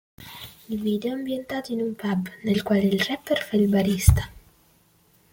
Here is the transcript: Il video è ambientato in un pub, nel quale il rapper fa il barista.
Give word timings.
Il 0.69 0.81
video 0.81 1.11
è 1.11 1.13
ambientato 1.15 1.71
in 1.73 1.79
un 1.81 1.93
pub, 1.93 2.27
nel 2.41 2.63
quale 2.63 2.81
il 2.85 2.99
rapper 2.99 3.37
fa 3.39 3.55
il 3.55 3.69
barista. 3.69 4.27